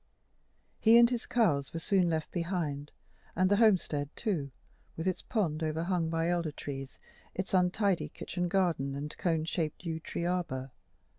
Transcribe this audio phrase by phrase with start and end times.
[0.79, 2.91] He and his cows were soon left behind,
[3.35, 4.49] and the homestead, too,
[4.97, 6.97] with its pond overhung by elder trees,
[7.35, 10.71] its untidy kitchen garden and cone shaped yew tree arbor.